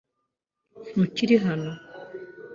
Ntukiri 0.91 1.35
hano. 1.45 1.71